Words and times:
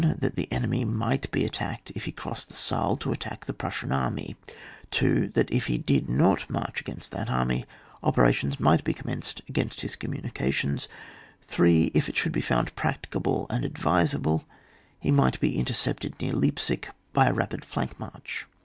That 0.03 0.33
the 0.33 0.51
enemy 0.51 0.83
might 0.83 1.29
be 1.29 1.45
attacked 1.45 1.91
if 1.91 2.05
he 2.05 2.11
crossed 2.11 2.47
the 2.47 2.55
Saale 2.55 2.99
to 3.01 3.11
attack 3.11 3.45
the 3.45 3.53
Prussian 3.53 3.91
army. 3.91 4.35
2. 4.89 5.27
That 5.35 5.51
if 5.51 5.67
he 5.67 5.77
did 5.77 6.09
not 6.09 6.49
march 6.49 6.81
against 6.81 7.11
that 7.11 7.29
army, 7.29 7.67
operations 8.01 8.59
might 8.59 8.83
be 8.83 8.95
com 8.95 9.13
menced 9.15 9.47
against 9.47 9.81
his 9.81 9.95
communicationa 9.95 10.87
3. 11.43 11.91
If 11.93 12.09
it 12.09 12.17
should 12.17 12.31
be 12.31 12.41
found 12.41 12.75
practicable 12.75 13.45
and 13.51 13.63
advisable, 13.63 14.43
he 14.99 15.11
might 15.11 15.39
be 15.39 15.55
intercepted 15.59 16.15
near 16.19 16.33
Leipsic 16.33 16.87
by 17.13 17.27
a 17.27 17.33
rapid 17.35 17.63
flank 17.63 17.99
march. 17.99 18.47